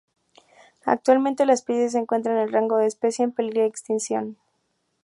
[0.83, 4.35] Actualmente la especie se encuentra en el rango de Especie en peligro de extinción.